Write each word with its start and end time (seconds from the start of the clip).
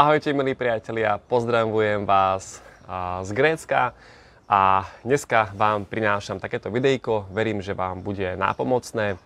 Ahojte 0.00 0.32
milí 0.32 0.56
priatelia, 0.56 1.20
pozdravujem 1.20 2.08
vás 2.08 2.64
z 3.20 3.30
Grécka 3.36 3.92
a 4.48 4.88
dneska 5.04 5.52
vám 5.52 5.84
prinášam 5.84 6.40
takéto 6.40 6.72
videjko, 6.72 7.28
verím, 7.28 7.60
že 7.60 7.76
vám 7.76 8.00
bude 8.00 8.32
nápomocné. 8.32 9.20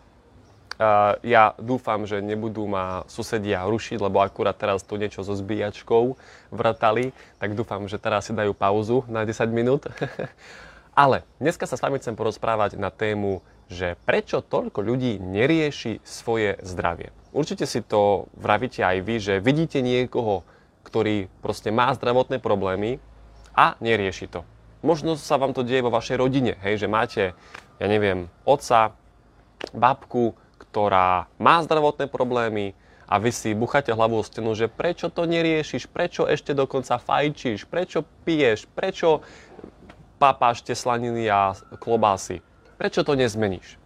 Ja 1.22 1.54
dúfam, 1.62 2.10
že 2.10 2.18
nebudú 2.18 2.66
ma 2.66 3.06
susedia 3.06 3.62
rušiť, 3.70 4.02
lebo 4.02 4.18
akurát 4.18 4.58
teraz 4.58 4.82
tu 4.82 4.98
niečo 4.98 5.22
so 5.22 5.38
zbíjačkou 5.38 6.18
vrtali, 6.50 7.14
tak 7.38 7.54
dúfam, 7.54 7.86
že 7.86 8.02
teraz 8.02 8.26
si 8.26 8.34
dajú 8.34 8.50
pauzu 8.50 9.06
na 9.06 9.22
10 9.22 9.46
minút. 9.54 9.86
Ale 11.06 11.22
dneska 11.38 11.70
sa 11.70 11.78
s 11.78 11.86
vami 11.86 12.02
chcem 12.02 12.18
porozprávať 12.18 12.82
na 12.82 12.90
tému, 12.90 13.46
že 13.70 13.94
prečo 14.02 14.42
toľko 14.42 14.82
ľudí 14.82 15.22
nerieši 15.22 16.02
svoje 16.02 16.58
zdravie. 16.66 17.14
Určite 17.30 17.62
si 17.62 17.78
to 17.78 18.26
vravíte 18.34 18.82
aj 18.82 18.98
vy, 19.06 19.22
že 19.22 19.34
vidíte 19.38 19.78
niekoho, 19.78 20.42
ktorý 20.94 21.26
proste 21.42 21.74
má 21.74 21.90
zdravotné 21.90 22.38
problémy 22.38 23.02
a 23.50 23.74
nerieši 23.82 24.30
to. 24.30 24.46
Možno 24.78 25.18
sa 25.18 25.42
vám 25.42 25.50
to 25.50 25.66
deje 25.66 25.82
vo 25.82 25.90
vašej 25.90 26.22
rodine, 26.22 26.54
hej, 26.62 26.86
že 26.86 26.86
máte, 26.86 27.34
ja 27.82 27.86
neviem, 27.90 28.30
otca, 28.46 28.94
babku, 29.74 30.38
ktorá 30.54 31.26
má 31.34 31.58
zdravotné 31.66 32.06
problémy 32.06 32.78
a 33.10 33.18
vy 33.18 33.34
si 33.34 33.58
bucháte 33.58 33.90
hlavu 33.90 34.22
o 34.22 34.26
stenu, 34.26 34.54
že 34.54 34.70
prečo 34.70 35.10
to 35.10 35.26
neriešiš, 35.26 35.90
prečo 35.90 36.30
ešte 36.30 36.54
dokonca 36.54 37.02
fajčíš, 37.02 37.66
prečo 37.66 38.06
piješ, 38.22 38.70
prečo 38.70 39.26
papáš 40.22 40.62
tie 40.62 40.78
slaniny 40.78 41.26
a 41.26 41.58
klobásy, 41.82 42.38
prečo 42.78 43.02
to 43.02 43.18
nezmeníš. 43.18 43.82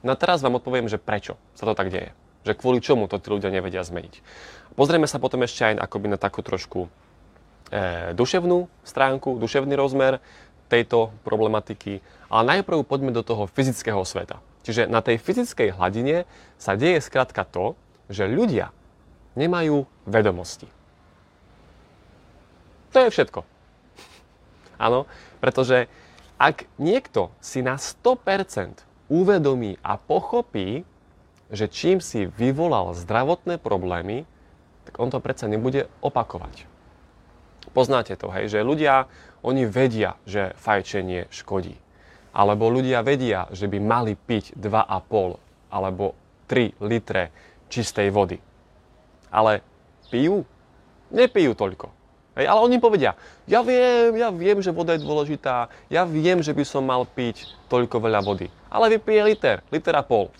No 0.00 0.16
teraz 0.16 0.40
vám 0.40 0.56
odpoviem, 0.56 0.88
že 0.88 0.96
prečo 0.96 1.36
sa 1.52 1.68
to 1.68 1.76
tak 1.76 1.92
deje. 1.92 2.16
Že 2.48 2.56
kvôli 2.56 2.80
čomu 2.80 3.04
to 3.04 3.20
tí 3.20 3.28
ľudia 3.28 3.52
nevedia 3.52 3.84
zmeniť. 3.84 4.24
Pozrieme 4.72 5.04
sa 5.04 5.20
potom 5.20 5.44
ešte 5.44 5.68
aj 5.68 5.84
akoby 5.84 6.06
na 6.08 6.18
takú 6.20 6.40
trošku 6.40 6.88
e, 7.68 8.16
duševnú 8.16 8.68
stránku, 8.84 9.36
duševný 9.36 9.76
rozmer 9.76 10.18
tejto 10.72 11.12
problematiky, 11.28 12.00
ale 12.32 12.58
najprv 12.58 12.88
poďme 12.88 13.12
do 13.12 13.20
toho 13.20 13.44
fyzického 13.44 14.00
sveta. 14.08 14.40
Čiže 14.64 14.88
na 14.88 15.04
tej 15.04 15.20
fyzickej 15.20 15.76
hladine 15.76 16.24
sa 16.56 16.72
deje 16.72 17.04
skrátka 17.04 17.44
to, 17.44 17.76
že 18.08 18.24
ľudia 18.24 18.72
nemajú 19.36 19.84
vedomosti. 20.08 20.68
To 22.96 23.04
je 23.04 23.12
všetko. 23.12 23.44
Áno, 24.88 25.04
pretože 25.44 25.92
ak 26.40 26.64
niekto 26.80 27.28
si 27.44 27.60
na 27.60 27.76
100% 27.76 28.82
uvedomí 29.12 29.76
a 29.84 30.00
pochopí, 30.00 30.88
že 31.52 31.68
čím 31.68 32.00
si 32.00 32.24
vyvolal 32.24 32.96
zdravotné 32.96 33.60
problémy, 33.60 34.24
tak 34.88 34.94
on 34.98 35.10
to 35.10 35.22
predsa 35.22 35.46
nebude 35.46 35.86
opakovať. 36.02 36.66
Poznáte 37.72 38.18
to, 38.18 38.28
hej, 38.34 38.50
že 38.50 38.66
ľudia, 38.66 39.06
oni 39.46 39.64
vedia, 39.64 40.18
že 40.26 40.52
fajčenie 40.58 41.30
škodí. 41.30 41.78
Alebo 42.32 42.68
ľudia 42.72 43.04
vedia, 43.04 43.46
že 43.52 43.68
by 43.68 43.78
mali 43.78 44.12
piť 44.16 44.56
2,5 44.58 45.72
alebo 45.72 46.16
3 46.50 46.76
litre 46.84 47.32
čistej 47.72 48.12
vody. 48.12 48.36
Ale 49.32 49.64
pijú? 50.12 50.44
Nepijú 51.12 51.56
toľko. 51.56 51.88
Hej, 52.32 52.48
ale 52.48 52.60
oni 52.64 52.80
povedia, 52.80 53.12
ja 53.44 53.60
viem, 53.60 54.16
ja 54.16 54.32
viem, 54.32 54.64
že 54.64 54.72
voda 54.72 54.96
je 54.96 55.04
dôležitá, 55.04 55.68
ja 55.92 56.08
viem, 56.08 56.40
že 56.40 56.56
by 56.56 56.64
som 56.64 56.80
mal 56.80 57.04
piť 57.04 57.44
toľko 57.68 58.00
veľa 58.00 58.24
vody. 58.24 58.48
Ale 58.72 58.96
vypije 58.96 59.20
liter, 59.28 59.56
liter 59.68 59.92
a 59.92 60.00
pol. 60.00 60.32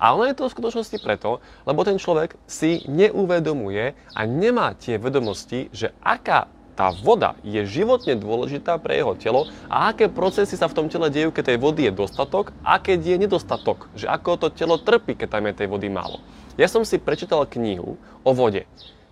A 0.00 0.16
ono 0.16 0.24
je 0.24 0.32
to 0.32 0.48
v 0.48 0.54
skutočnosti 0.56 0.96
preto, 1.04 1.44
lebo 1.68 1.84
ten 1.84 2.00
človek 2.00 2.40
si 2.48 2.80
neuvedomuje 2.88 3.92
a 4.16 4.20
nemá 4.24 4.72
tie 4.72 4.96
vedomosti, 4.96 5.68
že 5.76 5.92
aká 6.00 6.48
tá 6.72 6.88
voda 6.96 7.36
je 7.44 7.60
životne 7.68 8.16
dôležitá 8.16 8.80
pre 8.80 8.96
jeho 8.96 9.12
telo 9.12 9.44
a 9.68 9.92
aké 9.92 10.08
procesy 10.08 10.56
sa 10.56 10.64
v 10.64 10.80
tom 10.80 10.86
tele 10.88 11.12
dejú, 11.12 11.28
keď 11.28 11.52
tej 11.52 11.58
vody 11.60 11.84
je 11.84 11.92
dostatok 11.92 12.56
a 12.64 12.80
keď 12.80 12.98
je 13.04 13.16
nedostatok. 13.28 13.92
Že 13.92 14.08
ako 14.08 14.30
to 14.40 14.48
telo 14.56 14.80
trpí, 14.80 15.12
keď 15.12 15.28
tam 15.36 15.44
je 15.44 15.60
tej 15.60 15.68
vody 15.68 15.92
málo. 15.92 16.24
Ja 16.56 16.72
som 16.72 16.80
si 16.88 16.96
prečítal 16.96 17.44
knihu 17.44 18.00
o 18.24 18.30
vode. 18.32 18.64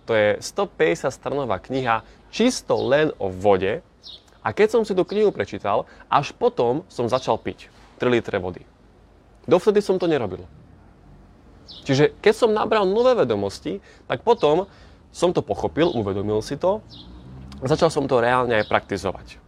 To 0.09 0.17
je 0.17 0.41
150 0.41 1.13
stranová 1.13 1.61
kniha 1.61 2.01
čisto 2.33 2.73
len 2.81 3.13
o 3.21 3.29
vode. 3.29 3.85
A 4.41 4.49
keď 4.49 4.73
som 4.73 4.81
si 4.81 4.97
tú 4.97 5.05
knihu 5.05 5.29
prečítal, 5.29 5.85
až 6.09 6.33
potom 6.33 6.81
som 6.89 7.05
začal 7.05 7.37
piť 7.37 7.69
3 8.01 8.09
litre 8.09 8.41
vody. 8.41 8.65
Dovtedy 9.45 9.85
som 9.85 10.01
to 10.01 10.09
nerobil. 10.09 10.49
Čiže 11.87 12.15
keď 12.19 12.33
som 12.35 12.55
nabral 12.55 12.87
nové 12.87 13.15
vedomosti, 13.15 13.79
tak 14.09 14.23
potom 14.25 14.67
som 15.09 15.33
to 15.33 15.41
pochopil, 15.41 15.89
uvedomil 15.93 16.43
si 16.43 16.59
to 16.59 16.83
začal 17.63 17.91
som 17.91 18.07
to 18.07 18.23
reálne 18.23 18.55
aj 18.55 18.69
praktizovať. 18.71 19.41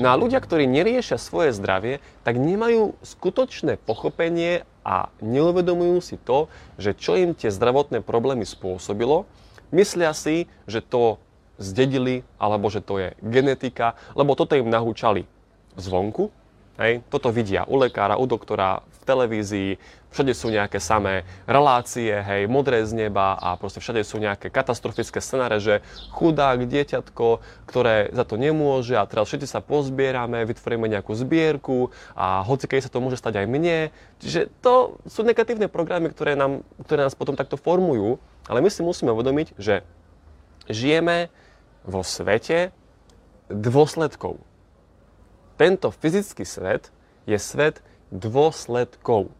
No 0.00 0.08
a 0.08 0.16
ľudia, 0.16 0.40
ktorí 0.40 0.64
neriešia 0.64 1.20
svoje 1.20 1.52
zdravie, 1.52 2.00
tak 2.24 2.40
nemajú 2.40 2.96
skutočné 3.04 3.76
pochopenie 3.76 4.64
a 4.88 5.12
neuvedomujú 5.20 5.98
si 6.00 6.16
to, 6.16 6.48
že 6.80 6.96
čo 6.96 7.18
im 7.20 7.36
tie 7.36 7.52
zdravotné 7.52 8.00
problémy 8.00 8.48
spôsobilo. 8.48 9.28
Myslia 9.68 10.16
si, 10.16 10.48
že 10.64 10.80
to 10.80 11.20
zdedili, 11.60 12.24
alebo 12.40 12.72
že 12.72 12.80
to 12.80 12.96
je 12.96 13.08
genetika, 13.20 13.94
lebo 14.16 14.32
toto 14.32 14.56
im 14.56 14.72
nahúčali 14.72 15.28
zvonku, 15.76 16.32
Hej, 16.82 17.06
toto 17.06 17.30
vidia 17.30 17.62
u 17.70 17.78
lekára, 17.78 18.18
u 18.18 18.26
doktora, 18.26 18.82
v 18.82 18.98
televízii, 19.06 19.70
všade 20.10 20.34
sú 20.34 20.50
nejaké 20.50 20.82
samé 20.82 21.22
relácie, 21.46 22.10
hej, 22.10 22.50
modré 22.50 22.82
z 22.82 23.06
neba 23.06 23.38
a 23.38 23.54
proste 23.54 23.78
všade 23.78 24.02
sú 24.02 24.18
nejaké 24.18 24.50
katastrofické 24.50 25.22
scenáre, 25.22 25.62
že 25.62 25.78
chudák, 26.10 26.66
dieťatko, 26.66 27.38
ktoré 27.70 28.10
za 28.10 28.26
to 28.26 28.34
nemôže 28.34 28.98
a 28.98 29.06
teraz 29.06 29.30
všetci 29.30 29.46
sa 29.46 29.62
pozbierame, 29.62 30.42
vytvoríme 30.42 30.90
nejakú 30.90 31.14
zbierku 31.14 31.94
a 32.18 32.42
hoci 32.42 32.66
keď 32.66 32.90
sa 32.90 32.90
to 32.90 32.98
môže 32.98 33.22
stať 33.22 33.42
aj 33.42 33.46
mne. 33.46 33.94
Čiže 34.18 34.50
to 34.58 34.98
sú 35.06 35.22
negatívne 35.22 35.70
programy, 35.70 36.10
ktoré, 36.10 36.34
nám, 36.34 36.66
ktoré 36.82 37.06
nás 37.06 37.14
potom 37.14 37.38
takto 37.38 37.54
formujú, 37.54 38.18
ale 38.50 38.58
my 38.58 38.66
si 38.74 38.82
musíme 38.82 39.14
uvedomiť, 39.14 39.54
že 39.54 39.86
žijeme 40.66 41.30
vo 41.86 42.02
svete 42.02 42.74
dôsledkov 43.46 44.42
tento 45.62 45.94
fyzický 45.94 46.42
svet 46.42 46.90
je 47.22 47.38
svet 47.38 47.78
dôsledkov. 48.10 49.30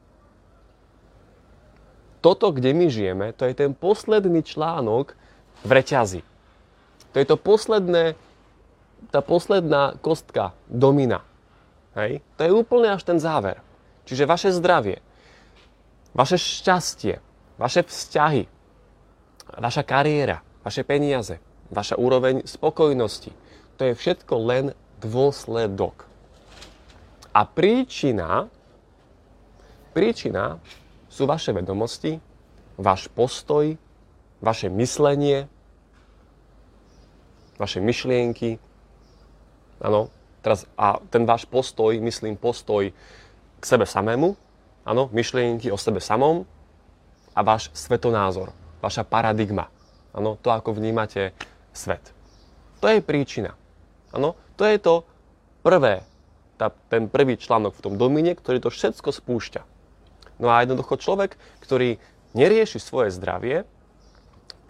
Toto, 2.23 2.55
kde 2.55 2.71
my 2.71 2.87
žijeme, 2.87 3.27
to 3.35 3.43
je 3.51 3.59
ten 3.59 3.75
posledný 3.75 4.47
článok 4.47 5.19
v 5.67 5.71
reťazi. 5.75 6.23
To 7.11 7.17
je 7.19 7.27
to 7.27 7.35
posledné, 7.35 8.15
tá 9.11 9.19
posledná 9.19 9.99
kostka 9.99 10.55
domina. 10.71 11.27
Hej? 11.99 12.23
To 12.39 12.47
je 12.47 12.55
úplne 12.55 12.95
až 12.95 13.03
ten 13.03 13.19
záver. 13.19 13.59
Čiže 14.07 14.31
vaše 14.31 14.55
zdravie, 14.55 15.03
vaše 16.15 16.39
šťastie, 16.39 17.19
vaše 17.59 17.83
vzťahy, 17.83 18.47
vaša 19.59 19.83
kariéra, 19.83 20.39
vaše 20.63 20.87
peniaze, 20.87 21.43
vaša 21.75 21.99
úroveň 21.99 22.47
spokojnosti, 22.47 23.35
to 23.75 23.83
je 23.91 23.99
všetko 23.99 24.35
len 24.39 24.65
dôsledok. 25.03 26.12
A 27.33 27.49
príčina, 27.49 28.45
príčina 29.97 30.61
sú 31.09 31.25
vaše 31.25 31.57
vedomosti, 31.57 32.21
váš 32.77 33.09
postoj, 33.09 33.73
vaše 34.45 34.69
myslenie, 34.69 35.49
vaše 37.57 37.81
myšlienky. 37.81 38.61
Áno, 39.81 40.13
teraz 40.45 40.69
a 40.77 41.01
ten 41.09 41.25
váš 41.25 41.49
postoj, 41.49 41.97
myslím 41.97 42.37
postoj 42.37 42.93
k 43.61 43.65
sebe 43.65 43.89
samému, 43.89 44.37
áno, 44.85 45.09
myšlienky 45.09 45.73
o 45.73 45.81
sebe 45.81 46.05
samom 46.05 46.45
a 47.33 47.41
váš 47.41 47.73
svetonázor, 47.73 48.53
vaša 48.85 49.09
paradigma. 49.09 49.73
Áno, 50.13 50.37
to, 50.37 50.53
ako 50.53 50.77
vnímate 50.77 51.33
svet. 51.73 52.13
To 52.85 52.93
je 52.93 53.01
príčina. 53.01 53.57
Áno, 54.13 54.37
to 54.61 54.69
je 54.69 54.77
to 54.77 55.09
prvé, 55.65 56.05
tá, 56.63 56.71
ten 56.87 57.11
prvý 57.11 57.35
článok 57.35 57.75
v 57.75 57.85
tom 57.91 57.95
domine, 57.99 58.39
ktorý 58.39 58.63
to 58.63 58.71
všetko 58.71 59.11
spúšťa. 59.11 59.67
No 60.39 60.47
a 60.47 60.63
jednoducho 60.63 60.95
človek, 60.95 61.35
ktorý 61.59 61.99
nerieši 62.39 62.79
svoje 62.79 63.11
zdravie, 63.11 63.67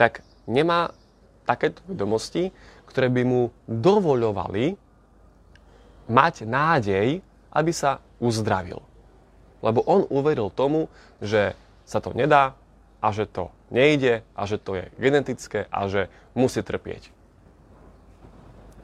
tak 0.01 0.25
nemá 0.49 0.97
takéto 1.45 1.85
vedomosti, 1.85 2.49
ktoré 2.89 3.13
by 3.13 3.23
mu 3.29 3.41
dovoľovali 3.69 4.81
mať 6.09 6.35
nádej, 6.49 7.21
aby 7.53 7.73
sa 7.77 8.01
uzdravil. 8.17 8.81
Lebo 9.61 9.85
on 9.85 10.09
uveril 10.09 10.49
tomu, 10.49 10.89
že 11.21 11.53
sa 11.85 12.01
to 12.01 12.17
nedá 12.17 12.57
a 13.05 13.09
že 13.13 13.29
to 13.29 13.53
nejde 13.69 14.25
a 14.33 14.43
že 14.49 14.57
to 14.57 14.81
je 14.81 14.85
genetické 14.97 15.69
a 15.69 15.87
že 15.93 16.09
musí 16.33 16.65
trpieť. 16.65 17.13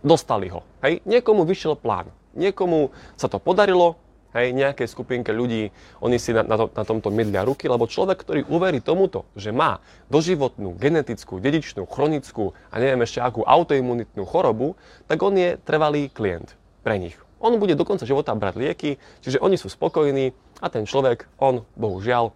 Dostali 0.04 0.46
ho. 0.52 0.62
Hej? 0.84 1.02
Niekomu 1.08 1.42
vyšiel 1.42 1.74
plán. 1.74 2.12
Niekomu 2.38 2.94
sa 3.18 3.26
to 3.26 3.42
podarilo, 3.42 3.98
hej, 4.36 4.54
nejakej 4.54 4.86
skupinke 4.86 5.34
ľudí, 5.34 5.74
oni 5.98 6.16
si 6.20 6.30
na, 6.30 6.46
na, 6.46 6.54
to, 6.54 6.66
na 6.70 6.84
tomto 6.86 7.10
mydlia 7.10 7.42
ruky, 7.42 7.66
lebo 7.66 7.90
človek, 7.90 8.22
ktorý 8.22 8.40
uverí 8.46 8.78
tomuto, 8.78 9.26
že 9.34 9.50
má 9.50 9.82
doživotnú, 10.12 10.76
genetickú, 10.78 11.42
dedičnú, 11.42 11.88
chronickú 11.88 12.54
a 12.70 12.78
neviem 12.78 13.02
ešte 13.02 13.18
akú 13.18 13.42
autoimunitnú 13.42 14.22
chorobu, 14.22 14.78
tak 15.10 15.18
on 15.24 15.34
je 15.34 15.58
trvalý 15.66 16.12
klient 16.12 16.54
pre 16.86 17.00
nich. 17.00 17.18
On 17.38 17.54
bude 17.54 17.78
do 17.78 17.86
konca 17.86 18.02
života 18.02 18.34
brať 18.34 18.54
lieky, 18.58 18.90
čiže 19.22 19.38
oni 19.38 19.54
sú 19.54 19.70
spokojní 19.70 20.34
a 20.58 20.66
ten 20.70 20.86
človek, 20.86 21.30
on 21.38 21.62
bohužiaľ 21.78 22.34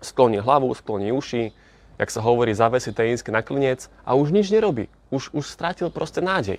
skloní 0.00 0.40
hlavu, 0.40 0.72
skloní 0.72 1.12
uši, 1.12 1.52
jak 2.00 2.10
sa 2.10 2.24
hovorí, 2.24 2.56
zavesí 2.56 2.90
tejínsky 2.90 3.30
na 3.30 3.44
klinec 3.44 3.86
a 4.02 4.16
už 4.16 4.32
nič 4.32 4.48
nerobí. 4.50 4.88
Už, 5.12 5.30
už 5.36 5.44
strátil 5.46 5.92
proste 5.92 6.24
nádej. 6.24 6.58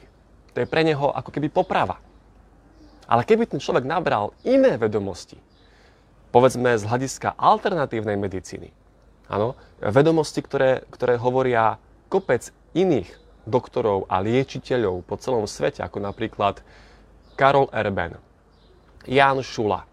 To 0.56 0.64
je 0.64 0.70
pre 0.70 0.86
neho 0.86 1.12
ako 1.12 1.30
keby 1.34 1.52
poprava. 1.52 2.00
Ale 3.06 3.22
keby 3.22 3.46
ten 3.46 3.62
človek 3.62 3.86
nabral 3.86 4.34
iné 4.42 4.82
vedomosti, 4.82 5.38
povedzme 6.34 6.74
z 6.76 6.84
hľadiska 6.84 7.38
alternatívnej 7.38 8.18
medicíny, 8.18 8.74
áno, 9.30 9.54
vedomosti, 9.80 10.42
ktoré, 10.42 10.84
ktoré 10.90 11.16
hovoria 11.22 11.78
kopec 12.10 12.50
iných 12.74 13.10
doktorov 13.46 14.10
a 14.10 14.20
liečiteľov 14.20 15.06
po 15.06 15.16
celom 15.22 15.46
svete, 15.46 15.86
ako 15.86 16.02
napríklad 16.02 16.66
Karol 17.38 17.70
Erben, 17.70 18.18
Jan 19.06 19.46
Šula, 19.46 19.86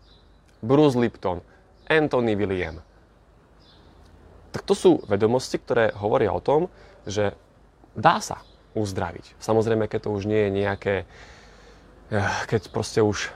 Bruce 0.65 0.97
Lipton, 0.97 1.45
Anthony 1.85 2.33
William. 2.33 2.81
Tak 4.53 4.65
to 4.65 4.73
sú 4.73 4.91
vedomosti, 5.05 5.61
ktoré 5.61 5.93
hovoria 5.97 6.33
o 6.33 6.41
tom, 6.41 6.73
že 7.05 7.37
dá 7.93 8.21
sa 8.21 8.41
uzdraviť. 8.73 9.37
Samozrejme, 9.37 9.89
keď 9.89 10.09
to 10.09 10.15
už 10.17 10.25
nie 10.25 10.49
je 10.49 10.51
nejaké 10.65 10.95
keď 12.47 12.69
proste 12.69 13.01
už 13.01 13.33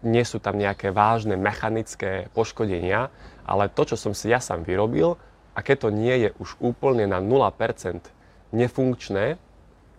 nie 0.00 0.24
sú 0.24 0.40
tam 0.40 0.56
nejaké 0.56 0.88
vážne 0.88 1.36
mechanické 1.36 2.32
poškodenia, 2.32 3.12
ale 3.44 3.68
to, 3.68 3.84
čo 3.84 3.96
som 4.00 4.16
si 4.16 4.32
ja 4.32 4.40
sám 4.40 4.64
vyrobil, 4.64 5.20
a 5.56 5.64
keď 5.64 5.88
to 5.88 5.90
nie 5.92 6.28
je 6.28 6.30
už 6.36 6.60
úplne 6.60 7.08
na 7.08 7.20
0% 7.20 8.04
nefunkčné, 8.52 9.40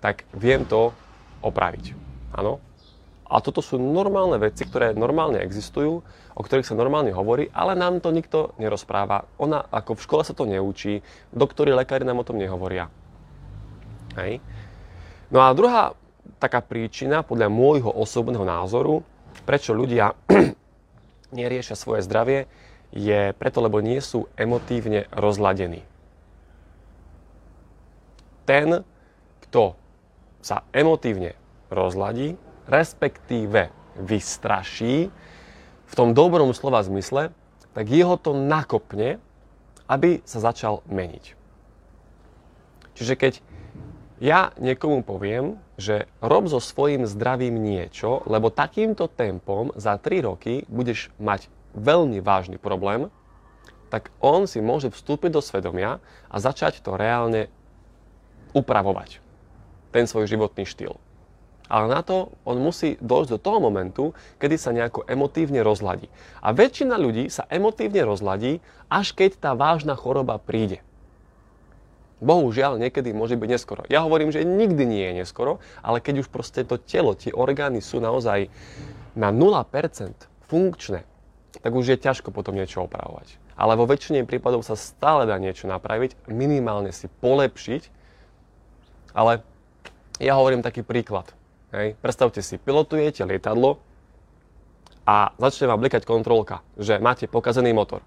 tak 0.01 0.25
viem 0.33 0.65
to 0.65 0.93
opraviť. 1.41 1.97
Áno? 2.33 2.61
A 3.27 3.43
toto 3.43 3.59
sú 3.59 3.75
normálne 3.75 4.39
veci, 4.39 4.63
ktoré 4.63 4.95
normálne 4.95 5.43
existujú, 5.43 5.99
o 6.37 6.41
ktorých 6.41 6.69
sa 6.69 6.79
normálne 6.79 7.11
hovorí, 7.11 7.51
ale 7.51 7.75
nám 7.75 7.99
to 7.99 8.13
nikto 8.13 8.55
nerozpráva. 8.55 9.27
Ona, 9.41 9.67
ako 9.67 9.99
v 9.99 10.03
škole 10.05 10.23
sa 10.23 10.31
to 10.31 10.47
neučí, 10.47 11.03
doktori, 11.35 11.75
lekári 11.75 12.07
nám 12.07 12.23
o 12.23 12.27
tom 12.27 12.39
nehovoria. 12.39 12.87
Hej. 14.15 14.39
No 15.27 15.43
a 15.43 15.51
druhá 15.51 15.91
taká 16.37 16.61
príčina, 16.61 17.25
podľa 17.25 17.49
môjho 17.49 17.89
osobného 17.89 18.45
názoru, 18.45 19.01
prečo 19.45 19.73
ľudia 19.73 20.13
neriešia 21.37 21.75
svoje 21.77 22.05
zdravie, 22.05 22.45
je 22.95 23.35
preto, 23.35 23.59
lebo 23.59 23.83
nie 23.83 23.99
sú 23.99 24.31
emotívne 24.39 25.11
rozladení. 25.11 25.83
Ten, 28.47 28.87
kto 29.43 29.75
sa 30.39 30.63
emotívne 30.71 31.35
rozladí, 31.67 32.39
respektíve 32.71 33.75
vystraší, 33.99 35.11
v 35.87 35.93
tom 35.95 36.11
dobrom 36.11 36.51
slova 36.51 36.83
zmysle, 36.83 37.31
tak 37.71 37.85
jeho 37.87 38.19
to 38.19 38.35
nakopne, 38.35 39.19
aby 39.87 40.19
sa 40.27 40.43
začal 40.43 40.83
meniť. 40.87 41.35
Čiže 42.99 43.13
keď 43.15 43.33
ja 44.19 44.51
niekomu 44.59 45.05
poviem, 45.05 45.55
že 45.77 46.09
rob 46.19 46.49
so 46.49 46.57
svojím 46.57 47.05
zdravím 47.05 47.61
niečo, 47.61 48.25
lebo 48.25 48.49
takýmto 48.49 49.05
tempom 49.07 49.69
za 49.77 49.95
3 50.01 50.25
roky 50.25 50.65
budeš 50.67 51.13
mať 51.21 51.47
veľmi 51.77 52.17
vážny 52.19 52.57
problém, 52.57 53.13
tak 53.87 54.11
on 54.19 54.49
si 54.49 54.59
môže 54.59 54.91
vstúpiť 54.91 55.31
do 55.31 55.41
svedomia 55.41 56.03
a 56.27 56.35
začať 56.41 56.83
to 56.83 56.97
reálne 56.97 57.47
upravovať. 58.51 59.23
Ten 59.93 60.09
svoj 60.09 60.27
životný 60.27 60.67
štýl. 60.67 60.99
Ale 61.67 61.91
na 61.91 61.99
to 61.99 62.31
on 62.47 62.63
musí 62.63 62.95
dojsť 62.99 63.29
do 63.37 63.39
toho 63.39 63.59
momentu, 63.59 64.15
kedy 64.39 64.55
sa 64.55 64.71
nejako 64.71 65.03
emotívne 65.07 65.59
rozladí. 65.63 66.07
A 66.39 66.55
väčšina 66.55 66.95
ľudí 66.95 67.27
sa 67.27 67.43
emotívne 67.51 68.07
rozladí, 68.07 68.63
až 68.87 69.11
keď 69.11 69.31
tá 69.39 69.51
vážna 69.51 69.95
choroba 69.99 70.39
príde. 70.39 70.79
Bohužiaľ, 72.17 72.81
niekedy 72.81 73.13
môže 73.13 73.37
byť 73.37 73.49
neskoro. 73.49 73.85
Ja 73.93 74.01
hovorím, 74.01 74.33
že 74.33 74.41
nikdy 74.41 74.89
nie 74.89 75.05
je 75.13 75.13
neskoro, 75.21 75.61
ale 75.85 76.01
keď 76.01 76.25
už 76.25 76.33
proste 76.33 76.65
to 76.65 76.81
telo, 76.81 77.13
tie 77.13 77.29
orgány 77.29 77.77
sú 77.77 78.01
naozaj 78.01 78.49
na 79.13 79.29
0% 79.29 80.17
funkčné, 80.49 81.05
tak 81.61 81.71
už 81.73 81.93
je 81.93 81.97
ťažko 82.01 82.33
potom 82.33 82.57
niečo 82.57 82.81
opravovať. 82.89 83.37
Ale 83.53 83.77
vo 83.77 83.85
väčšine 83.85 84.25
prípadov 84.25 84.65
sa 84.65 84.73
stále 84.73 85.29
dá 85.29 85.37
niečo 85.37 85.69
napraviť, 85.69 86.29
minimálne 86.29 86.89
si 86.89 87.05
polepšiť. 87.21 87.83
Ale 89.13 89.45
ja 90.17 90.33
hovorím 90.37 90.65
taký 90.65 90.81
príklad. 90.81 91.29
Hej. 91.73 91.97
Predstavte 92.01 92.41
si, 92.41 92.57
pilotujete 92.57 93.25
lietadlo 93.25 93.77
a 95.05 95.33
začne 95.37 95.69
vám 95.69 95.81
blikať 95.85 96.01
kontrolka, 96.05 96.65
že 96.81 96.97
máte 96.97 97.29
pokazený 97.29 97.73
motor. 97.77 98.01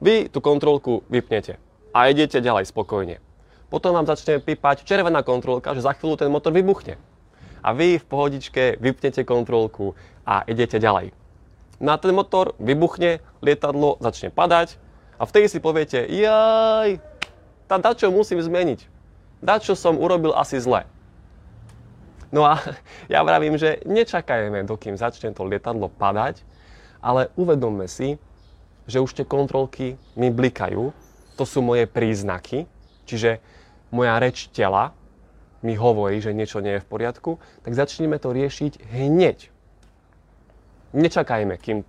Vy 0.00 0.32
tú 0.32 0.40
kontrolku 0.40 1.04
vypnete 1.12 1.60
a 1.92 2.08
idete 2.08 2.40
ďalej 2.40 2.68
spokojne 2.68 3.31
potom 3.72 3.96
vám 3.96 4.04
začne 4.04 4.36
pípať 4.36 4.84
červená 4.84 5.24
kontrolka, 5.24 5.72
že 5.72 5.80
za 5.80 5.96
chvíľu 5.96 6.20
ten 6.20 6.28
motor 6.28 6.52
vybuchne. 6.52 7.00
A 7.64 7.72
vy 7.72 7.96
v 7.96 8.04
pohodičke 8.04 8.76
vypnete 8.76 9.24
kontrolku 9.24 9.96
a 10.28 10.44
idete 10.44 10.76
ďalej. 10.76 11.16
Na 11.80 11.96
ten 11.96 12.12
motor 12.12 12.52
vybuchne, 12.60 13.24
lietadlo 13.40 13.96
začne 14.04 14.28
padať 14.28 14.76
a 15.16 15.24
vtedy 15.24 15.48
si 15.48 15.56
poviete, 15.56 16.04
jaj, 16.04 17.00
tá 17.64 17.80
dačo 17.80 18.12
musím 18.12 18.44
zmeniť. 18.44 18.84
Dačo 19.40 19.72
som 19.72 19.96
urobil 19.96 20.36
asi 20.36 20.60
zle. 20.60 20.84
No 22.28 22.44
a 22.44 22.60
ja 23.12 23.24
vravím, 23.24 23.56
že 23.56 23.80
nečakajme, 23.88 24.68
dokým 24.68 25.00
začne 25.00 25.32
to 25.32 25.48
lietadlo 25.48 25.88
padať, 25.88 26.44
ale 27.00 27.32
uvedomme 27.40 27.88
si, 27.88 28.20
že 28.84 29.00
už 29.00 29.16
tie 29.16 29.24
kontrolky 29.24 29.96
mi 30.12 30.28
blikajú, 30.28 30.92
to 31.40 31.44
sú 31.48 31.64
moje 31.64 31.88
príznaky, 31.88 32.68
čiže 33.08 33.40
moja 33.92 34.16
reč 34.18 34.48
tela 34.50 34.96
mi 35.62 35.78
hovorí, 35.78 36.18
že 36.18 36.34
niečo 36.34 36.58
nie 36.58 36.80
je 36.80 36.82
v 36.82 36.90
poriadku, 36.90 37.38
tak 37.62 37.78
začneme 37.78 38.18
to 38.18 38.34
riešiť 38.34 38.82
hneď. 38.90 39.52
Nečakajme, 40.92 41.54
kým 41.60 41.86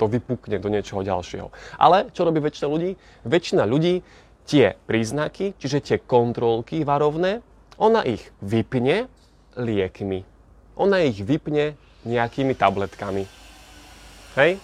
to 0.00 0.08
vypukne 0.08 0.58
do 0.58 0.72
niečoho 0.72 1.04
ďalšieho. 1.04 1.52
Ale 1.78 2.10
čo 2.10 2.24
robí 2.26 2.40
väčšina 2.40 2.66
ľudí? 2.66 2.96
Väčšina 3.28 3.62
ľudí 3.68 4.00
tie 4.48 4.74
príznaky, 4.88 5.54
čiže 5.60 5.78
tie 5.84 5.98
kontrolky 6.00 6.82
varovné, 6.82 7.44
ona 7.78 8.02
ich 8.02 8.24
vypne 8.42 9.06
liekmi. 9.54 10.24
Ona 10.80 11.06
ich 11.06 11.22
vypne 11.22 11.78
nejakými 12.02 12.54
tabletkami. 12.58 13.24
Hej? 14.34 14.58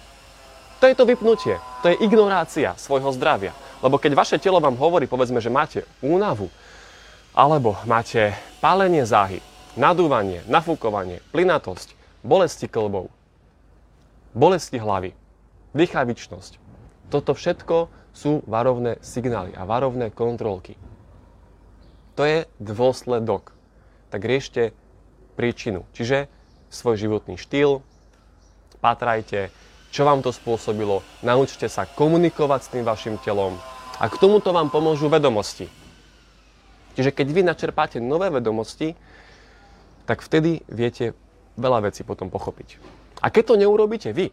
To 0.83 0.85
je 0.89 0.95
to 0.97 1.05
vypnutie. 1.05 1.55
To 1.85 1.87
je 1.93 1.97
ignorácia 2.03 2.75
svojho 2.75 3.13
zdravia. 3.15 3.55
Lebo 3.81 3.97
keď 3.97 4.13
vaše 4.13 4.37
telo 4.37 4.61
vám 4.61 4.77
hovorí, 4.77 5.09
povedzme, 5.09 5.41
že 5.41 5.49
máte 5.49 5.89
únavu, 6.05 6.53
alebo 7.33 7.81
máte 7.89 8.37
pálenie 8.61 9.07
záhy, 9.09 9.41
nadúvanie, 9.79 10.45
nafúkovanie, 10.45 11.25
plynatosť, 11.33 11.97
bolesti 12.21 12.69
klbov, 12.69 13.09
bolesti 14.37 14.77
hlavy, 14.77 15.17
dýchavičnosť. 15.73 16.53
Toto 17.09 17.33
všetko 17.33 17.89
sú 18.13 18.45
varovné 18.45 18.99
signály 19.01 19.55
a 19.55 19.65
varovné 19.65 20.13
kontrolky. 20.13 20.77
To 22.19 22.27
je 22.27 22.45
dôsledok. 22.61 23.55
Tak 24.11 24.21
riešte 24.27 24.75
príčinu, 25.39 25.87
čiže 25.95 26.27
svoj 26.69 26.99
životný 26.99 27.39
štýl, 27.39 27.81
patrajte, 28.83 29.55
čo 29.95 30.03
vám 30.07 30.23
to 30.23 30.35
spôsobilo, 30.35 31.03
naučte 31.23 31.71
sa 31.71 31.87
komunikovať 31.87 32.61
s 32.61 32.73
tým 32.75 32.85
vašim 32.87 33.17
telom 33.23 33.59
a 34.01 34.09
k 34.09 34.17
tomuto 34.17 34.57
vám 34.57 34.73
pomôžu 34.73 35.13
vedomosti. 35.13 35.69
Čiže 36.97 37.13
keď 37.13 37.27
vy 37.29 37.43
načerpáte 37.45 38.01
nové 38.01 38.33
vedomosti, 38.33 38.97
tak 40.09 40.25
vtedy 40.25 40.65
viete 40.67 41.13
veľa 41.61 41.93
vecí 41.93 42.03
potom 42.03 42.33
pochopiť. 42.33 42.81
A 43.21 43.29
keď 43.29 43.53
to 43.53 43.61
neurobíte 43.61 44.11
vy, 44.17 44.33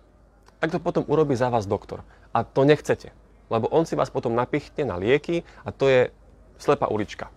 tak 0.63 0.71
to 0.71 0.79
potom 0.79 1.03
urobí 1.05 1.35
za 1.35 1.51
vás 1.51 1.67
doktor. 1.67 2.01
A 2.31 2.47
to 2.47 2.63
nechcete, 2.63 3.11
lebo 3.51 3.67
on 3.69 3.83
si 3.83 3.93
vás 3.99 4.07
potom 4.07 4.33
napichne 4.33 4.87
na 4.87 4.95
lieky 4.95 5.43
a 5.67 5.69
to 5.75 5.91
je 5.91 6.01
slepá 6.57 6.87
ulička. 6.87 7.29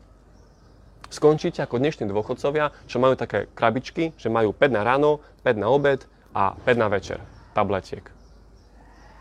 Skončíte 1.10 1.66
ako 1.66 1.82
dnešní 1.82 2.06
dôchodcovia, 2.06 2.70
čo 2.86 3.02
majú 3.02 3.18
také 3.18 3.50
krabičky, 3.50 4.14
že 4.14 4.30
majú 4.30 4.54
5 4.54 4.70
na 4.70 4.86
ráno, 4.86 5.18
5 5.42 5.58
na 5.58 5.66
obed 5.66 6.06
a 6.30 6.54
5 6.62 6.78
na 6.78 6.86
večer 6.86 7.18
tabletiek. 7.50 8.06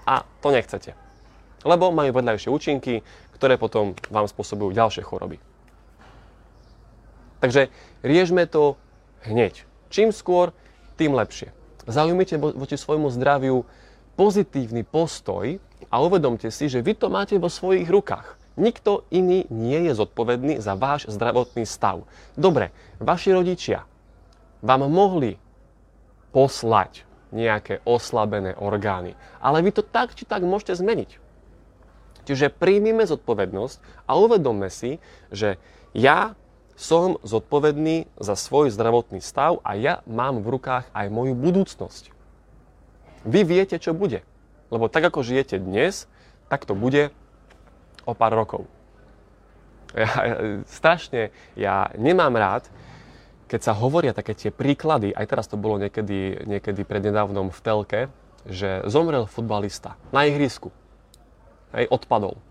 A 0.05 0.21
to 0.45 0.53
nechcete. 0.53 1.08
Lebo 1.67 1.91
majú 1.91 2.15
vedľajšie 2.15 2.49
účinky, 2.49 3.03
ktoré 3.35 3.59
potom 3.59 3.95
vám 4.11 4.27
spôsobujú 4.27 4.75
ďalšie 4.75 5.03
choroby. 5.03 5.39
Takže 7.39 7.71
riešme 8.03 8.43
to 8.51 8.75
hneď. 9.23 9.63
Čím 9.89 10.11
skôr, 10.11 10.51
tým 10.99 11.15
lepšie. 11.15 11.55
Zaujmite 11.87 12.35
voči 12.35 12.75
svojmu 12.75 13.07
zdraviu 13.15 13.63
pozitívny 14.19 14.83
postoj 14.83 15.55
a 15.87 15.95
uvedomte 16.03 16.51
si, 16.51 16.67
že 16.67 16.83
vy 16.83 16.99
to 16.99 17.07
máte 17.07 17.39
vo 17.39 17.47
svojich 17.47 17.87
rukách. 17.87 18.35
Nikto 18.59 19.07
iný 19.07 19.47
nie 19.47 19.87
je 19.87 19.95
zodpovedný 19.95 20.59
za 20.59 20.75
váš 20.75 21.07
zdravotný 21.07 21.63
stav. 21.63 22.03
Dobre, 22.35 22.75
vaši 22.99 23.31
rodičia 23.31 23.87
vám 24.59 24.91
mohli 24.91 25.39
poslať 26.35 27.07
nejaké 27.31 27.79
oslabené 27.87 28.59
orgány, 28.59 29.15
ale 29.39 29.63
vy 29.63 29.71
to 29.71 29.81
tak 29.85 30.11
či 30.11 30.27
tak 30.27 30.43
môžete 30.43 30.75
zmeniť. 30.75 31.28
Čiže 32.29 32.53
príjmime 32.53 33.09
zodpovednosť 33.09 34.05
a 34.05 34.13
uvedomme 34.13 34.69
si, 34.69 35.01
že 35.33 35.57
ja 35.97 36.37
som 36.77 37.17
zodpovedný 37.25 38.05
za 38.21 38.37
svoj 38.37 38.69
zdravotný 38.69 39.17
stav 39.17 39.57
a 39.65 39.73
ja 39.73 40.05
mám 40.05 40.45
v 40.45 40.53
rukách 40.53 40.85
aj 40.93 41.09
moju 41.09 41.33
budúcnosť. 41.33 42.13
Vy 43.25 43.41
viete, 43.49 43.81
čo 43.81 43.97
bude. 43.97 44.21
Lebo 44.69 44.93
tak, 44.93 45.09
ako 45.09 45.25
žijete 45.25 45.57
dnes, 45.57 46.05
tak 46.53 46.69
to 46.69 46.77
bude 46.77 47.09
o 48.05 48.13
pár 48.13 48.37
rokov. 48.37 48.69
Ja, 49.97 50.37
strašne, 50.69 51.33
ja 51.57 51.89
nemám 51.97 52.37
rád, 52.37 52.69
keď 53.49 53.59
sa 53.65 53.73
hovoria 53.73 54.13
také 54.13 54.37
tie 54.37 54.53
príklady, 54.53 55.09
aj 55.17 55.25
teraz 55.25 55.49
to 55.49 55.57
bolo 55.57 55.81
niekedy, 55.81 56.45
niekedy 56.45 56.85
prednedávnom 56.85 57.49
v 57.49 57.59
telke, 57.65 58.01
že 58.45 58.85
zomrel 58.85 59.25
futbalista 59.25 59.97
na 60.13 60.29
ihrisku. 60.29 60.69
Hej, 61.73 61.85
odpadol. 61.89 62.41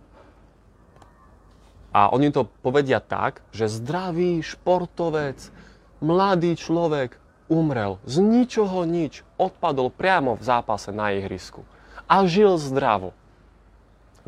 A 1.90 2.12
oni 2.12 2.30
to 2.30 2.46
povedia 2.62 3.02
tak, 3.02 3.42
že 3.50 3.66
zdravý 3.66 4.44
športovec, 4.44 5.50
mladý 5.98 6.54
človek 6.54 7.18
umrel 7.48 7.96
z 8.04 8.20
ničoho 8.22 8.84
nič, 8.84 9.24
odpadol 9.40 9.88
priamo 9.90 10.36
v 10.36 10.42
zápase 10.44 10.92
na 10.92 11.16
ihrisku 11.16 11.64
a 12.06 12.22
žil 12.28 12.60
zdravo. 12.60 13.16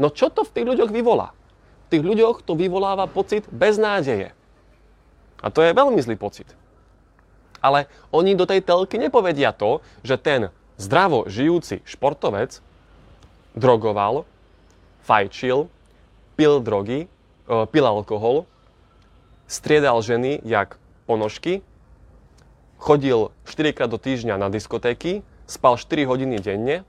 No 0.01 0.09
čo 0.09 0.33
to 0.33 0.43
v 0.43 0.53
tých 0.57 0.67
ľuďoch 0.67 0.91
vyvolá? 0.91 1.37
V 1.89 1.99
tých 1.99 2.05
ľuďoch 2.05 2.43
to 2.43 2.57
vyvoláva 2.57 3.05
pocit 3.07 3.45
beznádeje. 3.53 4.33
A 5.45 5.47
to 5.53 5.61
je 5.65 5.77
veľmi 5.77 6.01
zlý 6.01 6.17
pocit. 6.17 6.49
Ale 7.61 7.93
oni 8.09 8.33
do 8.33 8.49
tej 8.49 8.65
telky 8.65 8.97
nepovedia 8.97 9.53
to, 9.53 9.85
že 10.01 10.17
ten 10.17 10.49
zdravo 10.81 11.29
žijúci 11.29 11.85
športovec 11.85 12.65
drogoval, 13.53 14.25
fajčil, 15.03 15.69
pil 16.37 16.61
drogy, 16.61 17.07
e, 17.07 17.09
pil 17.69 17.85
alkohol, 17.87 18.47
striedal 19.51 20.01
ženy 20.03 20.41
jak 20.45 20.79
ponožky 21.05 21.63
chodil 22.81 23.31
4 23.45 23.77
krát 23.77 23.91
do 23.93 24.01
týždňa 24.01 24.41
na 24.41 24.49
diskotéky, 24.49 25.21
spal 25.45 25.77
4 25.77 26.09
hodiny 26.09 26.41
denne 26.41 26.83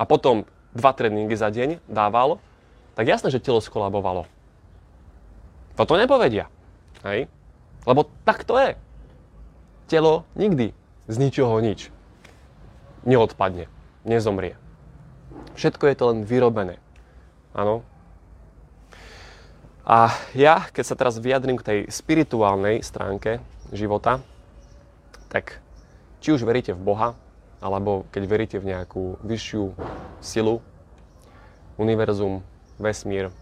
a 0.00 0.02
potom 0.08 0.48
2 0.72 0.80
tréningy 0.96 1.36
za 1.36 1.52
deň 1.52 1.84
dával, 1.86 2.40
tak 2.96 3.04
jasné, 3.04 3.28
že 3.28 3.44
telo 3.44 3.60
skolabovalo. 3.60 4.24
Toto 5.76 6.00
nepovedia. 6.00 6.48
Hej? 7.04 7.28
Lebo 7.84 8.08
tak 8.24 8.48
to 8.48 8.56
je. 8.56 8.80
Telo 9.92 10.24
nikdy 10.34 10.72
z 11.06 11.16
ničoho 11.20 11.60
nič 11.60 11.92
neodpadne, 13.06 13.70
nezomrie. 14.02 14.58
Všetko 15.54 15.84
je 15.86 15.94
to 15.94 16.04
len 16.10 16.18
vyrobené. 16.26 16.80
Áno. 17.56 17.80
A 19.88 20.12
ja, 20.36 20.68
keď 20.76 20.84
sa 20.84 20.98
teraz 20.98 21.16
vyjadrím 21.16 21.56
k 21.56 21.64
tej 21.64 21.78
spirituálnej 21.88 22.84
stránke 22.84 23.40
života, 23.72 24.20
tak 25.32 25.64
či 26.20 26.36
už 26.36 26.44
veríte 26.44 26.76
v 26.76 26.84
Boha, 26.84 27.08
alebo 27.64 28.04
keď 28.12 28.22
veríte 28.28 28.56
v 28.60 28.76
nejakú 28.76 29.16
vyššiu 29.24 29.72
silu, 30.20 30.60
univerzum, 31.80 32.44
vesmír, 32.76 33.32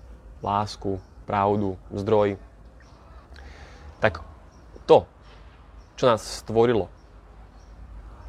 lásku, 0.46 1.02
pravdu, 1.26 1.74
zdroj, 1.90 2.38
tak 3.98 4.22
to, 4.86 5.10
čo 5.98 6.04
nás 6.06 6.22
stvorilo, 6.22 6.86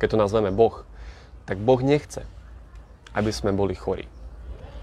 keď 0.02 0.08
to 0.16 0.18
nazveme 0.18 0.50
Boh, 0.50 0.82
tak 1.46 1.62
Boh 1.62 1.78
nechce, 1.84 2.26
aby 3.14 3.30
sme 3.30 3.54
boli 3.54 3.78
chorí. 3.78 4.10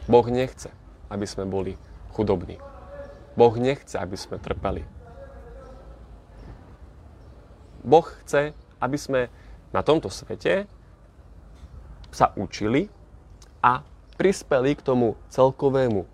Boh 0.06 0.26
nechce, 0.30 0.70
aby 1.12 1.28
sme 1.28 1.44
boli 1.44 1.76
chudobní. 2.16 2.56
Boh 3.36 3.52
nechce, 3.60 4.00
aby 4.00 4.16
sme 4.16 4.40
trpeli. 4.40 4.84
Boh 7.84 8.06
chce, 8.24 8.56
aby 8.80 8.96
sme 8.96 9.28
na 9.72 9.84
tomto 9.84 10.08
svete 10.08 10.64
sa 12.12 12.32
učili 12.36 12.88
a 13.64 13.84
prispeli 14.20 14.76
k 14.76 14.84
tomu 14.84 15.16
celkovému 15.32 16.04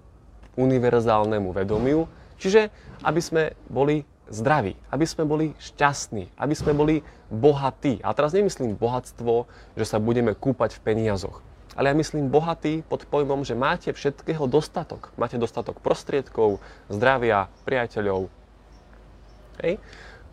univerzálnemu 0.58 1.48
vedomiu, 1.54 2.06
čiže 2.38 2.70
aby 3.02 3.20
sme 3.22 3.42
boli 3.70 4.06
zdraví, 4.28 4.76
aby 4.92 5.04
sme 5.08 5.24
boli 5.24 5.46
šťastní, 5.58 6.36
aby 6.38 6.54
sme 6.54 6.76
boli 6.76 7.00
bohatí. 7.32 7.98
A 8.04 8.12
teraz 8.12 8.36
nemyslím 8.36 8.76
bohatstvo, 8.76 9.48
že 9.74 9.84
sa 9.84 9.98
budeme 9.98 10.36
kúpať 10.36 10.76
v 10.78 10.84
peniazoch, 10.84 11.40
ale 11.78 11.94
ja 11.94 11.94
myslím 11.94 12.26
bohatý 12.26 12.82
pod 12.82 13.06
pojmom, 13.06 13.46
že 13.46 13.54
máte 13.54 13.94
všetkého 13.94 14.50
dostatok. 14.50 15.14
Máte 15.14 15.38
dostatok 15.38 15.78
prostriedkov, 15.78 16.58
zdravia, 16.90 17.46
priateľov. 17.62 18.26
Hej? 19.62 19.78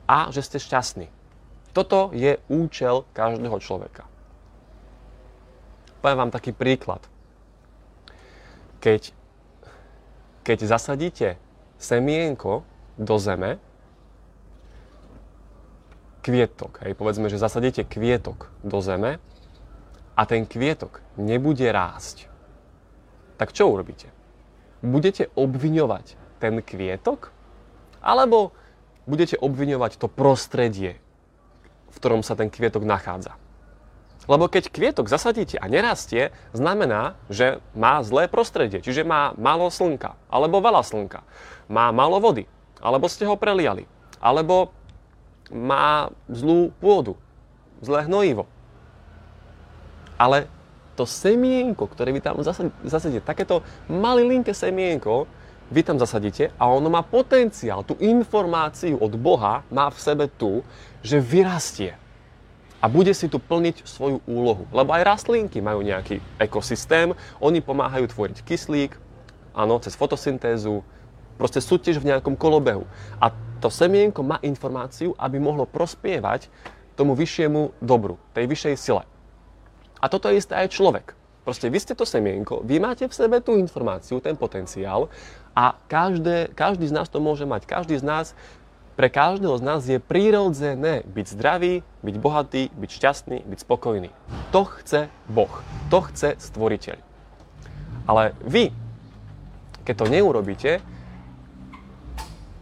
A 0.10 0.34
že 0.34 0.42
ste 0.42 0.58
šťastní. 0.58 1.06
Toto 1.70 2.10
je 2.18 2.42
účel 2.50 3.06
každého 3.14 3.62
človeka. 3.62 4.10
Poviem 6.02 6.26
vám 6.26 6.34
taký 6.34 6.50
príklad. 6.50 7.06
Keď, 8.82 9.14
keď 10.42 10.60
zasadíte 10.66 11.38
semienko 11.78 12.66
do 12.98 13.22
zeme, 13.22 13.62
kvietok, 16.26 16.82
hej, 16.82 16.98
povedzme, 16.98 17.30
že 17.30 17.38
zasadíte 17.38 17.86
kvietok 17.86 18.50
do 18.66 18.82
zeme 18.82 19.22
a 20.16 20.22
ten 20.24 20.48
kvietok 20.48 21.04
nebude 21.20 21.68
rásť, 21.68 22.32
tak 23.36 23.52
čo 23.52 23.68
urobíte? 23.68 24.12
Budete 24.80 25.28
obviňovať 25.36 26.40
ten 26.40 26.64
kvietok? 26.64 27.36
Alebo 28.00 28.56
budete 29.04 29.36
obviňovať 29.36 30.00
to 30.00 30.08
prostredie, 30.08 30.98
v 31.92 31.96
ktorom 32.00 32.24
sa 32.24 32.40
ten 32.40 32.48
kvietok 32.48 32.88
nachádza. 32.88 33.36
Lebo 34.26 34.50
keď 34.50 34.74
kvietok 34.74 35.06
zasadíte 35.06 35.62
a 35.62 35.70
nerastie, 35.70 36.34
znamená, 36.50 37.14
že 37.30 37.62
má 37.78 38.02
zlé 38.02 38.26
prostredie, 38.26 38.82
čiže 38.82 39.06
má 39.06 39.38
málo 39.38 39.70
slnka, 39.70 40.18
alebo 40.32 40.64
veľa 40.66 40.82
slnka, 40.82 41.22
má 41.70 41.94
málo 41.94 42.18
vody, 42.18 42.50
alebo 42.82 43.06
ste 43.06 43.30
ho 43.30 43.38
preliali, 43.38 43.86
alebo 44.18 44.74
má 45.54 46.10
zlú 46.26 46.74
pôdu, 46.82 47.14
zlé 47.86 48.10
hnojivo. 48.10 48.50
Ale 50.16 50.48
to 50.96 51.04
semienko, 51.04 51.92
ktoré 51.92 52.16
vy 52.16 52.24
tam 52.24 52.40
zasadíte, 52.88 53.24
takéto 53.24 53.62
malilinké 53.92 54.56
semienko, 54.56 55.28
vy 55.68 55.82
tam 55.82 55.98
zasadíte 55.98 56.54
a 56.62 56.70
ono 56.70 56.94
má 56.94 57.02
potenciál, 57.02 57.82
tú 57.82 57.98
informáciu 57.98 59.02
od 59.02 59.18
Boha 59.18 59.66
má 59.74 59.90
v 59.90 59.98
sebe 59.98 60.26
tu, 60.30 60.62
že 61.02 61.18
vyrastie 61.18 61.98
a 62.78 62.86
bude 62.86 63.10
si 63.18 63.26
tu 63.26 63.42
plniť 63.42 63.82
svoju 63.82 64.22
úlohu. 64.30 64.70
Lebo 64.70 64.94
aj 64.94 65.04
rastlinky 65.18 65.58
majú 65.58 65.82
nejaký 65.82 66.22
ekosystém, 66.38 67.18
oni 67.42 67.66
pomáhajú 67.66 68.14
tvoriť 68.14 68.46
kyslík, 68.46 68.94
áno, 69.58 69.82
cez 69.82 69.98
fotosyntézu, 69.98 70.86
proste 71.34 71.66
sú 71.66 71.82
tiež 71.82 71.98
v 71.98 72.14
nejakom 72.14 72.38
kolobehu. 72.38 72.86
A 73.18 73.34
to 73.58 73.74
semienko 73.74 74.22
má 74.22 74.38
informáciu, 74.46 75.18
aby 75.18 75.42
mohlo 75.42 75.66
prospievať 75.66 76.46
tomu 76.94 77.18
vyššiemu 77.18 77.82
dobru, 77.82 78.22
tej 78.38 78.46
vyššej 78.46 78.76
sile. 78.78 79.04
A 80.00 80.12
toto 80.12 80.28
je 80.28 80.40
isté 80.40 80.56
aj 80.56 80.74
človek. 80.76 81.16
Proste 81.46 81.70
vy 81.70 81.78
ste 81.78 81.94
to 81.94 82.10
semienko, 82.10 82.66
vy 82.66 82.82
máte 82.82 83.06
v 83.06 83.14
sebe 83.14 83.38
tú 83.38 83.54
informáciu, 83.62 84.18
ten 84.18 84.34
potenciál 84.34 85.14
a 85.54 85.78
každé, 85.86 86.58
každý 86.58 86.90
z 86.90 86.96
nás 86.98 87.06
to 87.06 87.22
môže 87.22 87.46
mať. 87.46 87.70
Každý 87.70 88.02
z 88.02 88.06
nás, 88.06 88.26
pre 88.98 89.14
každého 89.14 89.54
z 89.60 89.64
nás 89.64 89.82
je 89.86 90.02
prírodzené 90.02 91.06
byť 91.06 91.26
zdravý, 91.38 91.86
byť 92.02 92.16
bohatý, 92.18 92.74
byť 92.74 92.90
šťastný, 92.90 93.38
byť 93.46 93.60
spokojný. 93.62 94.10
To 94.58 94.66
chce 94.66 95.06
Boh. 95.30 95.54
To 95.94 96.02
chce 96.10 96.34
stvoriteľ. 96.42 96.98
Ale 98.10 98.34
vy, 98.42 98.74
keď 99.86 99.96
to 100.02 100.06
neurobíte, 100.10 100.82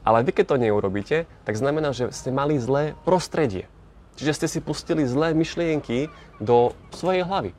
ale 0.03 0.27
vy 0.27 0.31
keď 0.35 0.45
to 0.53 0.57
neurobíte, 0.59 1.17
tak 1.47 1.55
znamená, 1.55 1.95
že 1.95 2.11
ste 2.11 2.35
mali 2.35 2.59
zlé 2.59 2.99
prostredie. 3.07 3.71
Čiže 4.13 4.35
ste 4.37 4.47
si 4.47 4.59
pustili 4.61 5.05
zlé 5.09 5.33
myšlienky 5.33 6.09
do 6.37 6.77
svojej 6.93 7.25
hlavy. 7.25 7.51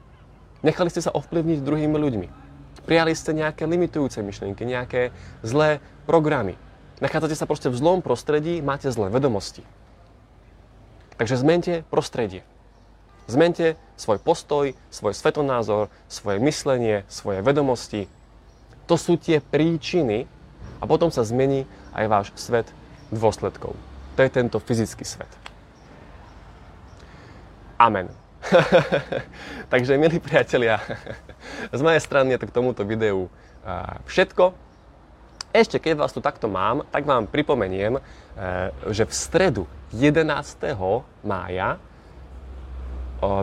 Nechali 0.62 0.88
ste 0.88 1.04
sa 1.04 1.12
ovplyvniť 1.12 1.61
druhými 1.61 1.96
ľuďmi. 1.99 2.28
Prijali 2.84 3.12
ste 3.16 3.32
nejaké 3.32 3.64
limitujúce 3.64 4.20
myšlienky, 4.20 4.64
nejaké 4.68 5.12
zlé 5.40 5.80
programy. 6.04 6.56
Nachádzate 7.00 7.37
sa 7.37 7.49
proste 7.49 7.73
v 7.73 7.80
zlom 7.80 8.00
prostredí, 8.04 8.61
máte 8.61 8.88
zlé 8.92 9.11
vedomosti. 9.11 9.64
Takže 11.16 11.40
zmente 11.40 11.75
prostredie. 11.88 12.44
Zmente 13.25 13.80
svoj 13.96 14.20
postoj, 14.20 14.76
svoj 14.92 15.14
svetonázor, 15.16 15.88
svoje 16.12 16.38
myslenie, 16.44 17.08
svoje 17.08 17.40
vedomosti. 17.40 18.08
To 18.84 19.00
sú 19.00 19.16
tie 19.16 19.40
príčiny 19.40 20.28
a 20.80 20.84
potom 20.84 21.08
sa 21.08 21.25
zmení 21.25 21.64
aj 21.96 22.04
váš 22.08 22.26
svet 22.37 22.68
dôsledkov. 23.08 23.73
To 24.14 24.20
je 24.20 24.30
tento 24.30 24.61
fyzický 24.61 25.08
svet. 25.08 25.43
Amen. 27.78 28.07
Takže, 29.73 29.99
milí 29.99 30.21
priatelia, 30.21 30.78
z 31.73 31.81
mojej 31.81 31.99
strany 31.99 32.37
je 32.37 32.45
to 32.45 32.49
k 32.52 32.57
tomuto 32.57 32.83
videu 32.87 33.26
všetko. 34.07 34.54
Ešte 35.54 35.78
keď 35.78 36.02
vás 36.02 36.14
tu 36.14 36.19
takto 36.19 36.50
mám, 36.50 36.83
tak 36.90 37.07
vám 37.07 37.31
pripomeniem, 37.31 37.99
e, 37.99 38.00
že 38.90 39.07
v 39.07 39.14
stredu 39.14 39.62
11. 39.95 40.26
mája 41.23 41.78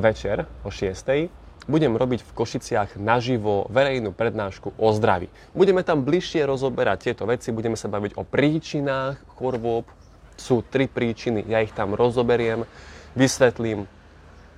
večer 0.04 0.46
o 0.62 0.70
6. 0.70 1.32
budem 1.66 1.94
robiť 1.96 2.22
v 2.28 2.32
Košiciach 2.36 3.00
naživo 3.00 3.66
verejnú 3.72 4.12
prednášku 4.12 4.76
o 4.76 4.88
zdraví. 4.92 5.32
Budeme 5.56 5.82
tam 5.88 6.04
bližšie 6.04 6.44
rozoberať 6.46 7.10
tieto 7.10 7.24
veci, 7.26 7.56
budeme 7.56 7.80
sa 7.80 7.88
baviť 7.88 8.20
o 8.20 8.24
príčinách 8.28 9.18
chorôb. 9.40 9.88
Sú 10.36 10.66
tri 10.66 10.90
príčiny, 10.90 11.46
ja 11.48 11.62
ich 11.62 11.72
tam 11.72 11.94
rozoberiem, 11.94 12.66
vysvetlím, 13.14 13.86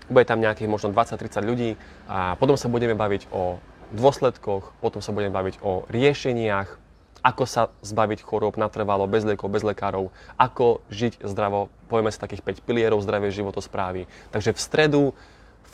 bude 0.10 0.26
tam 0.28 0.44
nejakých 0.44 0.68
možno 0.72 0.92
20-30 0.92 1.44
ľudí 1.44 1.70
a 2.08 2.36
potom 2.36 2.60
sa 2.60 2.68
budeme 2.68 2.96
baviť 2.96 3.32
o 3.32 3.60
dôsledkoch, 3.94 4.74
potom 4.82 5.00
sa 5.00 5.14
budeme 5.14 5.32
baviť 5.32 5.62
o 5.62 5.86
riešeniach, 5.88 6.82
ako 7.24 7.44
sa 7.48 7.72
zbaviť 7.80 8.20
chorób 8.20 8.60
natrvalo, 8.60 9.08
bez 9.08 9.24
liekov, 9.24 9.54
bez 9.54 9.64
lekárov, 9.64 10.12
ako 10.36 10.84
žiť 10.92 11.24
zdravo, 11.24 11.72
povieme 11.88 12.12
si 12.12 12.20
takých 12.20 12.44
5 12.44 12.68
pilierov 12.68 13.00
zdravej 13.00 13.32
životosprávy. 13.32 14.12
Takže 14.36 14.52
v 14.52 14.60
stredu 14.60 15.04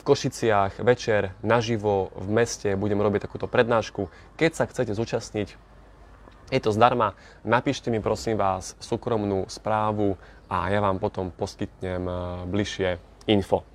Košiciach 0.06 0.80
večer 0.80 1.34
naživo 1.42 2.14
v 2.14 2.28
meste 2.30 2.72
budem 2.78 3.02
robiť 3.02 3.26
takúto 3.26 3.50
prednášku. 3.50 4.08
Keď 4.38 4.50
sa 4.54 4.64
chcete 4.70 4.94
zúčastniť, 4.94 5.58
je 6.50 6.60
to 6.62 6.70
zdarma, 6.74 7.14
napíšte 7.46 7.94
mi 7.94 8.02
prosím 8.02 8.34
vás 8.34 8.74
súkromnú 8.82 9.46
správu 9.46 10.18
a 10.50 10.66
ja 10.70 10.82
vám 10.82 10.98
potom 10.98 11.30
poskytnem 11.30 12.02
eh, 12.06 12.16
bližšie 12.46 12.88
info. 13.30 13.69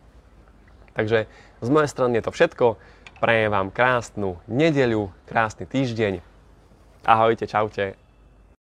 Takže 0.95 1.27
z 1.59 1.69
mojej 1.69 1.91
strany 1.91 2.17
je 2.17 2.25
to 2.25 2.31
všetko. 2.31 2.65
Prajem 3.19 3.51
vám 3.51 3.67
krásnu 3.71 4.39
nedeľu, 4.47 5.11
krásny 5.27 5.67
týždeň. 5.67 6.23
Ahojte, 7.03 7.45
čaute. 7.47 7.99